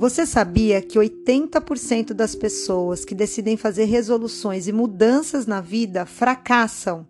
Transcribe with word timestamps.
Você 0.00 0.24
sabia 0.24 0.80
que 0.80 0.98
80% 0.98 2.14
das 2.14 2.34
pessoas 2.34 3.04
que 3.04 3.14
decidem 3.14 3.58
fazer 3.58 3.84
resoluções 3.84 4.66
e 4.66 4.72
mudanças 4.72 5.44
na 5.44 5.60
vida 5.60 6.06
fracassam? 6.06 7.06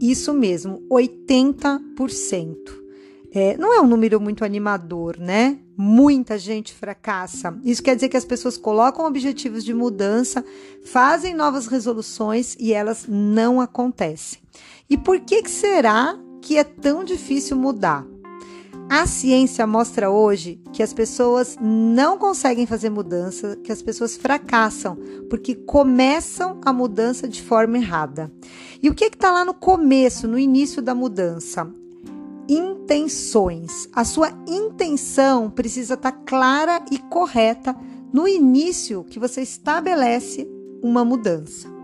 Isso 0.00 0.32
mesmo, 0.32 0.82
80%. 0.90 2.56
É, 3.34 3.58
não 3.58 3.74
é 3.74 3.82
um 3.82 3.86
número 3.86 4.18
muito 4.18 4.46
animador, 4.46 5.18
né? 5.18 5.58
Muita 5.76 6.38
gente 6.38 6.72
fracassa. 6.72 7.54
Isso 7.62 7.82
quer 7.82 7.94
dizer 7.94 8.08
que 8.08 8.16
as 8.16 8.24
pessoas 8.24 8.56
colocam 8.56 9.04
objetivos 9.04 9.62
de 9.62 9.74
mudança, 9.74 10.42
fazem 10.86 11.34
novas 11.34 11.66
resoluções 11.66 12.56
e 12.58 12.72
elas 12.72 13.04
não 13.06 13.60
acontecem. 13.60 14.38
E 14.88 14.96
por 14.96 15.20
que, 15.20 15.42
que 15.42 15.50
será 15.50 16.18
que 16.40 16.56
é 16.56 16.64
tão 16.64 17.04
difícil 17.04 17.58
mudar? 17.58 18.06
A 18.88 19.04
ciência 19.04 19.66
mostra 19.66 20.10
hoje 20.10 20.60
que 20.72 20.80
as 20.80 20.92
pessoas 20.92 21.56
não 21.60 22.16
conseguem 22.16 22.66
fazer 22.66 22.88
mudança, 22.88 23.56
que 23.56 23.72
as 23.72 23.82
pessoas 23.82 24.16
fracassam 24.16 24.96
porque 25.28 25.56
começam 25.56 26.60
a 26.64 26.72
mudança 26.72 27.26
de 27.26 27.42
forma 27.42 27.78
errada. 27.78 28.32
E 28.80 28.88
o 28.88 28.94
que 28.94 29.06
está 29.06 29.32
lá 29.32 29.44
no 29.44 29.52
começo, 29.52 30.28
no 30.28 30.38
início 30.38 30.80
da 30.80 30.94
mudança? 30.94 31.68
Intenções. 32.48 33.88
A 33.92 34.04
sua 34.04 34.30
intenção 34.46 35.50
precisa 35.50 35.94
estar 35.94 36.12
tá 36.12 36.18
clara 36.24 36.80
e 36.90 36.98
correta 36.98 37.74
no 38.12 38.28
início 38.28 39.02
que 39.02 39.18
você 39.18 39.42
estabelece 39.42 40.48
uma 40.80 41.04
mudança. 41.04 41.75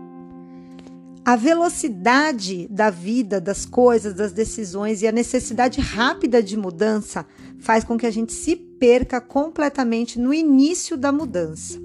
A 1.25 1.37
velocidade 1.37 2.67
da 2.69 2.89
vida, 2.89 3.39
das 3.39 3.65
coisas, 3.65 4.13
das 4.13 4.33
decisões 4.33 5.01
e 5.01 5.07
a 5.07 5.11
necessidade 5.11 5.79
rápida 5.79 6.43
de 6.43 6.57
mudança 6.57 7.25
faz 7.59 7.85
com 7.85 7.97
que 7.97 8.05
a 8.05 8.11
gente 8.11 8.33
se 8.33 8.57
perca 8.57 9.21
completamente 9.21 10.19
no 10.19 10.33
início 10.33 10.97
da 10.97 11.13
mudança. 11.13 11.79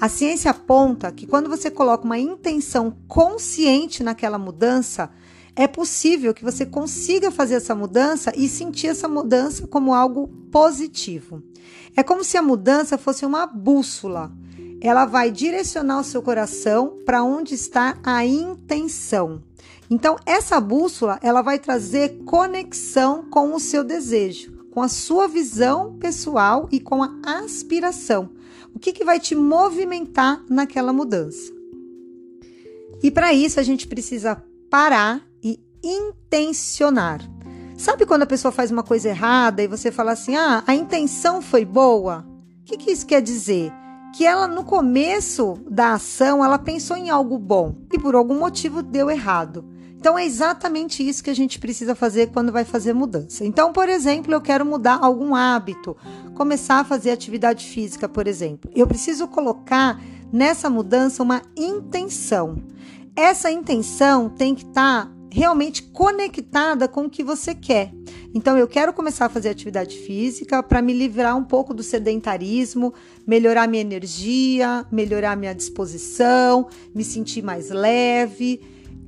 A 0.00 0.08
ciência 0.08 0.50
aponta 0.50 1.12
que 1.12 1.24
quando 1.24 1.48
você 1.48 1.70
coloca 1.70 2.04
uma 2.04 2.18
intenção 2.18 2.96
consciente 3.06 4.02
naquela 4.02 4.38
mudança, 4.38 5.08
é 5.54 5.68
possível 5.68 6.34
que 6.34 6.42
você 6.42 6.66
consiga 6.66 7.30
fazer 7.30 7.54
essa 7.54 7.76
mudança 7.76 8.32
e 8.36 8.48
sentir 8.48 8.88
essa 8.88 9.06
mudança 9.06 9.68
como 9.68 9.94
algo 9.94 10.26
positivo. 10.50 11.40
É 11.96 12.02
como 12.02 12.24
se 12.24 12.36
a 12.36 12.42
mudança 12.42 12.98
fosse 12.98 13.24
uma 13.24 13.46
bússola 13.46 14.32
ela 14.80 15.04
vai 15.04 15.30
direcionar 15.30 16.00
o 16.00 16.04
seu 16.04 16.22
coração 16.22 16.98
para 17.04 17.22
onde 17.22 17.54
está 17.54 17.98
a 18.02 18.24
intenção. 18.24 19.42
Então, 19.90 20.16
essa 20.24 20.60
bússola, 20.60 21.18
ela 21.22 21.42
vai 21.42 21.58
trazer 21.58 22.22
conexão 22.24 23.24
com 23.28 23.54
o 23.54 23.60
seu 23.60 23.82
desejo, 23.82 24.52
com 24.70 24.80
a 24.80 24.88
sua 24.88 25.26
visão 25.26 25.96
pessoal 25.98 26.68
e 26.70 26.78
com 26.78 27.02
a 27.02 27.12
aspiração. 27.24 28.30
O 28.74 28.78
que, 28.78 28.92
que 28.92 29.04
vai 29.04 29.18
te 29.18 29.34
movimentar 29.34 30.42
naquela 30.48 30.92
mudança? 30.92 31.52
E 33.02 33.10
para 33.10 33.32
isso, 33.32 33.58
a 33.58 33.62
gente 33.62 33.88
precisa 33.88 34.42
parar 34.70 35.26
e 35.42 35.58
intencionar. 35.82 37.20
Sabe 37.76 38.06
quando 38.06 38.22
a 38.22 38.26
pessoa 38.26 38.52
faz 38.52 38.70
uma 38.70 38.82
coisa 38.82 39.08
errada 39.08 39.62
e 39.62 39.66
você 39.66 39.90
fala 39.90 40.12
assim: 40.12 40.36
ah, 40.36 40.62
a 40.66 40.74
intenção 40.74 41.42
foi 41.42 41.64
boa? 41.64 42.24
O 42.60 42.64
que, 42.64 42.76
que 42.76 42.90
isso 42.92 43.06
quer 43.06 43.22
dizer? 43.22 43.72
Que 44.14 44.26
ela 44.26 44.46
no 44.46 44.64
começo 44.64 45.58
da 45.70 45.94
ação 45.94 46.44
ela 46.44 46.58
pensou 46.58 46.96
em 46.96 47.10
algo 47.10 47.38
bom 47.38 47.74
e 47.92 47.98
por 47.98 48.14
algum 48.14 48.38
motivo 48.38 48.82
deu 48.82 49.10
errado. 49.10 49.64
Então 49.96 50.18
é 50.18 50.24
exatamente 50.24 51.06
isso 51.06 51.22
que 51.22 51.28
a 51.28 51.34
gente 51.34 51.58
precisa 51.58 51.94
fazer 51.94 52.28
quando 52.28 52.50
vai 52.50 52.64
fazer 52.64 52.94
mudança. 52.94 53.44
Então, 53.44 53.70
por 53.70 53.86
exemplo, 53.86 54.32
eu 54.32 54.40
quero 54.40 54.64
mudar 54.64 54.98
algum 55.02 55.34
hábito, 55.34 55.94
começar 56.34 56.80
a 56.80 56.84
fazer 56.84 57.10
atividade 57.10 57.66
física, 57.66 58.08
por 58.08 58.26
exemplo. 58.26 58.70
Eu 58.74 58.86
preciso 58.86 59.28
colocar 59.28 60.00
nessa 60.32 60.70
mudança 60.70 61.22
uma 61.22 61.42
intenção. 61.54 62.56
Essa 63.14 63.50
intenção 63.50 64.30
tem 64.30 64.54
que 64.54 64.64
estar 64.64 65.04
tá 65.04 65.12
realmente 65.30 65.82
conectada 65.82 66.88
com 66.88 67.04
o 67.04 67.10
que 67.10 67.22
você 67.22 67.54
quer. 67.54 67.92
Então, 68.32 68.56
eu 68.56 68.68
quero 68.68 68.92
começar 68.92 69.26
a 69.26 69.28
fazer 69.28 69.48
atividade 69.48 69.96
física 69.98 70.62
para 70.62 70.80
me 70.80 70.92
livrar 70.92 71.36
um 71.36 71.42
pouco 71.42 71.74
do 71.74 71.82
sedentarismo, 71.82 72.94
melhorar 73.26 73.66
minha 73.66 73.80
energia, 73.80 74.86
melhorar 74.90 75.36
minha 75.36 75.54
disposição, 75.54 76.68
me 76.94 77.02
sentir 77.02 77.42
mais 77.42 77.70
leve. 77.70 78.60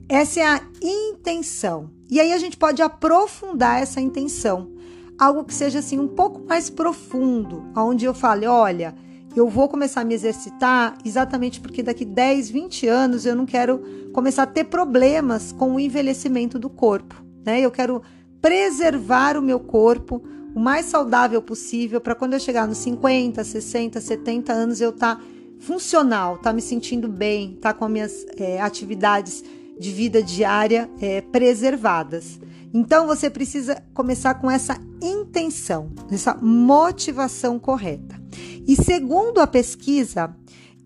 Essa 0.09 0.41
é 0.41 0.44
a 0.44 0.60
intenção. 0.83 1.91
E 2.10 2.21
aí 2.21 2.33
a 2.33 2.38
gente 2.38 2.56
pode 2.56 2.83
aprofundar 2.83 3.81
essa 3.81 4.00
intenção. 4.00 4.72
Algo 5.16 5.44
que 5.44 5.54
seja 5.54 5.78
assim 5.78 6.00
um 6.00 6.09
pouco 6.09 6.44
mais 6.44 6.69
profundo, 6.69 7.65
onde 7.77 8.04
eu 8.04 8.12
fale, 8.12 8.44
olha, 8.47 8.93
eu 9.37 9.49
vou 9.49 9.69
começar 9.69 10.00
a 10.00 10.04
me 10.04 10.15
exercitar 10.15 10.99
exatamente 11.04 11.60
porque 11.60 11.83
daqui 11.83 12.04
10, 12.04 12.50
20 12.50 12.89
anos 12.89 13.25
eu 13.25 13.37
não 13.37 13.47
quero 13.47 13.81
começar 14.12 14.43
a 14.43 14.47
ter 14.47 14.65
problemas 14.65 15.53
com 15.53 15.77
o 15.77 15.81
envelhecimento 15.81 16.59
do 16.59 16.69
corpo, 16.69 17.25
né? 17.44 17.60
Eu 17.60 17.71
quero 17.71 18.03
preservar 18.42 19.38
o 19.38 19.42
meu 19.42 19.60
corpo 19.60 20.20
o 20.54 20.60
mais 20.60 20.86
saudável 20.86 21.41
possível 21.41 22.00
para 22.00 22.14
quando 22.14 22.34
eu 22.34 22.41
chegar 22.41 22.69
nos 22.69 22.78
50, 22.78 23.42
60, 23.42 24.00
70 24.00 24.53
anos 24.53 24.80
eu 24.80 24.91
estar 24.91 25.16
tá 25.16 25.22
funcional, 25.60 26.38
tá 26.38 26.53
me 26.53 26.60
sentindo 26.60 27.08
bem, 27.08 27.56
tá 27.60 27.72
com 27.72 27.84
as 27.84 27.91
minhas 27.91 28.26
é, 28.36 28.60
atividades 28.60 29.42
de 29.78 29.91
vida 29.91 30.22
diária 30.22 30.91
é, 31.00 31.20
preservadas. 31.20 32.38
Então 32.75 33.06
você 33.06 33.30
precisa 33.30 33.82
começar 33.94 34.34
com 34.34 34.50
essa 34.50 34.78
intenção, 35.00 35.91
essa 36.10 36.34
motivação 36.34 37.59
correta. 37.59 38.20
E 38.66 38.76
segundo 38.76 39.41
a 39.41 39.47
pesquisa, 39.47 40.34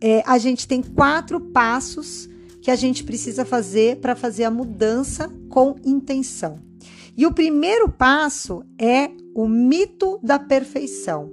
é, 0.01 0.23
a 0.27 0.39
gente 0.39 0.69
tem 0.69 0.83
quatro 0.83 1.41
passos 1.41 2.29
que 2.61 2.71
a 2.71 2.77
gente 2.77 3.05
precisa 3.05 3.45
fazer 3.45 3.97
para 3.97 4.15
fazer 4.15 4.45
a 4.45 4.51
mudança 4.51 5.33
com 5.49 5.77
intenção. 5.85 6.66
E 7.17 7.27
o 7.27 7.33
primeiro 7.33 7.89
passo 7.89 8.63
é 8.79 9.11
o 9.35 9.49
mito 9.49 10.19
da 10.23 10.39
perfeição. 10.39 11.33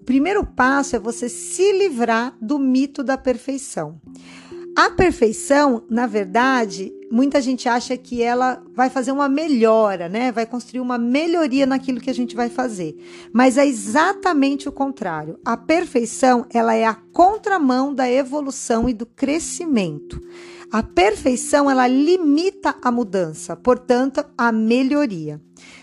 O 0.00 0.04
primeiro 0.04 0.44
passo 0.46 0.96
é 0.96 0.98
você 0.98 1.28
se 1.28 1.72
livrar 1.72 2.36
do 2.40 2.58
mito 2.58 3.02
da 3.02 3.18
perfeição. 3.18 4.00
A 4.76 4.90
perfeição, 4.90 5.84
na 5.90 6.06
verdade, 6.06 6.92
muita 7.10 7.40
gente 7.40 7.68
acha 7.68 7.96
que 7.96 8.22
ela 8.22 8.62
vai 8.74 8.88
fazer 8.88 9.10
uma 9.10 9.28
melhora, 9.28 10.08
né? 10.08 10.30
Vai 10.30 10.46
construir 10.46 10.80
uma 10.80 10.96
melhoria 10.96 11.66
naquilo 11.66 12.00
que 12.00 12.10
a 12.10 12.14
gente 12.14 12.36
vai 12.36 12.48
fazer. 12.48 12.96
Mas 13.32 13.58
é 13.58 13.66
exatamente 13.66 14.68
o 14.68 14.72
contrário. 14.72 15.38
A 15.44 15.56
perfeição, 15.56 16.46
ela 16.50 16.74
é 16.74 16.84
a 16.84 16.94
contramão 16.94 17.92
da 17.92 18.10
evolução 18.10 18.88
e 18.88 18.94
do 18.94 19.04
crescimento. 19.04 20.20
A 20.70 20.84
perfeição, 20.84 21.68
ela 21.68 21.88
limita 21.88 22.76
a 22.80 22.92
mudança, 22.92 23.56
portanto, 23.56 24.24
a 24.38 24.52
melhoria. 24.52 25.40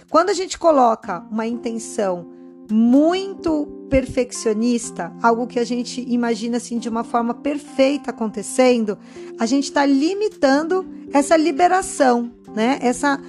Quando 0.09 0.29
a 0.29 0.33
gente 0.33 0.57
coloca 0.57 1.25
uma 1.29 1.45
intenção 1.45 2.36
muito 2.71 3.65
perfeccionista, 3.89 5.13
algo 5.21 5.47
que 5.47 5.59
a 5.59 5.63
gente 5.63 6.03
imagina 6.07 6.57
assim 6.57 6.77
de 6.77 6.89
uma 6.89 7.03
forma 7.03 7.33
perfeita 7.33 8.11
acontecendo, 8.11 8.97
a 9.39 9.45
gente 9.45 9.65
está 9.65 9.85
limitando 9.85 10.85
essa 11.13 11.37
liberação, 11.37 12.31
né? 12.53 12.79
Essa 12.81 13.19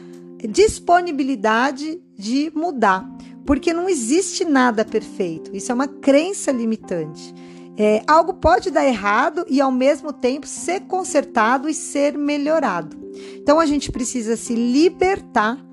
disponibilidade 0.48 2.00
de 2.16 2.52
mudar, 2.54 3.08
porque 3.46 3.72
não 3.72 3.88
existe 3.88 4.44
nada 4.44 4.84
perfeito. 4.84 5.54
Isso 5.54 5.70
é 5.72 5.74
uma 5.74 5.88
crença 5.88 6.50
limitante. 6.50 7.34
É, 7.76 8.02
algo 8.08 8.34
pode 8.34 8.70
dar 8.70 8.84
errado 8.84 9.44
e 9.48 9.60
ao 9.60 9.70
mesmo 9.70 10.12
tempo 10.12 10.46
ser 10.48 10.80
consertado 10.80 11.68
e 11.68 11.74
ser 11.74 12.18
melhorado. 12.18 12.96
Então 13.36 13.60
a 13.60 13.66
gente 13.66 13.92
precisa 13.92 14.36
se 14.36 14.52
libertar 14.52 15.64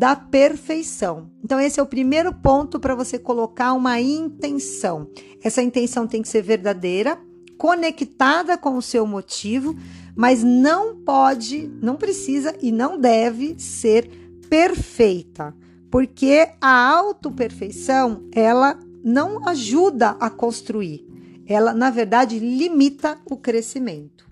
da 0.00 0.16
perfeição. 0.16 1.30
Então, 1.44 1.60
esse 1.60 1.78
é 1.78 1.82
o 1.82 1.86
primeiro 1.86 2.32
ponto 2.32 2.80
para 2.80 2.94
você 2.94 3.18
colocar 3.18 3.74
uma 3.74 4.00
intenção. 4.00 5.10
Essa 5.44 5.60
intenção 5.60 6.06
tem 6.06 6.22
que 6.22 6.28
ser 6.30 6.40
verdadeira, 6.40 7.18
conectada 7.58 8.56
com 8.56 8.78
o 8.78 8.82
seu 8.82 9.06
motivo, 9.06 9.76
mas 10.16 10.42
não 10.42 10.96
pode, 10.96 11.70
não 11.82 11.96
precisa 11.96 12.56
e 12.62 12.72
não 12.72 12.98
deve 12.98 13.56
ser 13.58 14.08
perfeita, 14.48 15.54
porque 15.90 16.48
a 16.62 16.88
autoperfeição 16.96 18.26
ela 18.32 18.80
não 19.04 19.46
ajuda 19.46 20.16
a 20.18 20.30
construir. 20.30 21.06
Ela, 21.46 21.74
na 21.74 21.90
verdade, 21.90 22.38
limita 22.38 23.18
o 23.30 23.36
crescimento. 23.36 24.29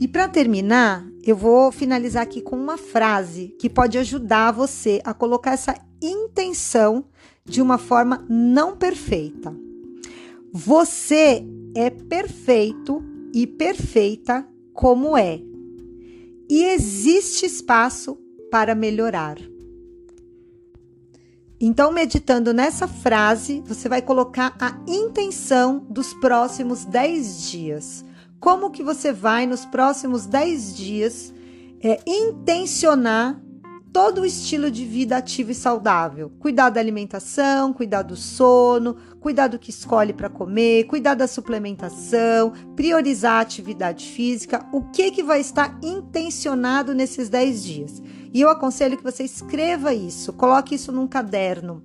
E 0.00 0.08
para 0.08 0.28
terminar, 0.28 1.06
eu 1.22 1.36
vou 1.36 1.72
finalizar 1.72 2.22
aqui 2.22 2.40
com 2.40 2.56
uma 2.56 2.76
frase 2.76 3.54
que 3.58 3.70
pode 3.70 3.96
ajudar 3.98 4.52
você 4.52 5.00
a 5.04 5.14
colocar 5.14 5.52
essa 5.52 5.74
intenção 6.02 7.04
de 7.44 7.62
uma 7.62 7.78
forma 7.78 8.24
não 8.28 8.76
perfeita. 8.76 9.54
Você 10.52 11.44
é 11.74 11.90
perfeito 11.90 13.02
e 13.32 13.46
perfeita 13.46 14.46
como 14.72 15.16
é. 15.16 15.40
E 16.48 16.64
existe 16.64 17.46
espaço 17.46 18.18
para 18.50 18.74
melhorar. 18.74 19.38
Então, 21.60 21.90
meditando 21.90 22.52
nessa 22.52 22.86
frase, 22.86 23.62
você 23.66 23.88
vai 23.88 24.02
colocar 24.02 24.54
a 24.60 24.78
intenção 24.86 25.86
dos 25.88 26.12
próximos 26.14 26.84
10 26.84 27.50
dias. 27.50 28.04
Como 28.44 28.70
que 28.70 28.82
você 28.82 29.10
vai, 29.10 29.46
nos 29.46 29.64
próximos 29.64 30.26
10 30.26 30.76
dias, 30.76 31.32
é, 31.82 31.98
intencionar 32.06 33.40
todo 33.90 34.20
o 34.20 34.26
estilo 34.26 34.70
de 34.70 34.84
vida 34.84 35.16
ativo 35.16 35.50
e 35.50 35.54
saudável. 35.54 36.30
Cuidar 36.38 36.68
da 36.68 36.78
alimentação, 36.78 37.72
cuidar 37.72 38.02
do 38.02 38.14
sono, 38.14 38.96
cuidar 39.18 39.46
do 39.46 39.58
que 39.58 39.70
escolhe 39.70 40.12
para 40.12 40.28
comer, 40.28 40.84
cuidar 40.84 41.14
da 41.14 41.26
suplementação, 41.26 42.52
priorizar 42.76 43.38
a 43.38 43.40
atividade 43.40 44.04
física. 44.10 44.68
O 44.70 44.90
que, 44.90 45.10
que 45.10 45.22
vai 45.22 45.40
estar 45.40 45.78
intencionado 45.82 46.94
nesses 46.94 47.30
10 47.30 47.64
dias? 47.64 48.02
E 48.30 48.42
eu 48.42 48.50
aconselho 48.50 48.98
que 48.98 49.02
você 49.02 49.24
escreva 49.24 49.94
isso, 49.94 50.34
coloque 50.34 50.74
isso 50.74 50.92
num 50.92 51.06
caderno, 51.06 51.82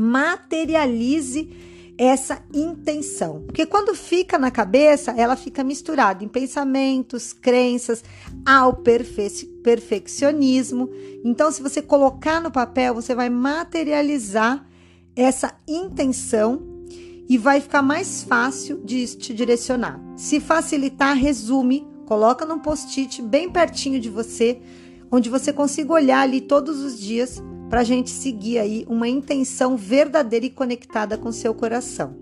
materialize 0.00 1.71
essa 1.98 2.42
intenção. 2.52 3.42
Porque 3.46 3.66
quando 3.66 3.94
fica 3.94 4.38
na 4.38 4.50
cabeça, 4.50 5.12
ela 5.12 5.36
fica 5.36 5.62
misturada 5.62 6.24
em 6.24 6.28
pensamentos, 6.28 7.32
crenças, 7.32 8.02
ao 8.44 8.74
perfe 8.74 9.46
perfeccionismo. 9.62 10.90
Então, 11.24 11.50
se 11.52 11.62
você 11.62 11.80
colocar 11.80 12.40
no 12.40 12.50
papel, 12.50 12.94
você 12.94 13.14
vai 13.14 13.30
materializar 13.30 14.66
essa 15.14 15.54
intenção 15.68 16.62
e 17.28 17.38
vai 17.38 17.60
ficar 17.60 17.82
mais 17.82 18.22
fácil 18.22 18.82
de 18.84 19.06
te 19.16 19.32
direcionar. 19.32 20.00
Se 20.16 20.40
facilitar, 20.40 21.16
resume, 21.16 21.86
coloca 22.06 22.44
num 22.44 22.58
post-it 22.58 23.22
bem 23.22 23.50
pertinho 23.50 24.00
de 24.00 24.10
você, 24.10 24.60
onde 25.10 25.30
você 25.30 25.52
consiga 25.52 25.92
olhar 25.92 26.20
ali 26.20 26.40
todos 26.40 26.80
os 26.80 26.98
dias 26.98 27.42
para 27.72 27.80
a 27.80 27.84
gente 27.84 28.10
seguir 28.10 28.58
aí 28.58 28.84
uma 28.86 29.08
intenção 29.08 29.78
verdadeira 29.78 30.44
e 30.44 30.50
conectada 30.50 31.16
com 31.16 31.32
seu 31.32 31.54
coração. 31.54 32.14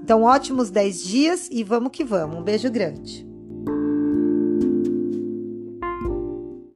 Então, 0.00 0.22
ótimos 0.22 0.70
10 0.70 1.02
dias 1.02 1.48
e 1.50 1.64
vamos 1.64 1.90
que 1.90 2.04
vamos. 2.04 2.36
Um 2.36 2.42
beijo 2.44 2.70
grande. 2.70 3.31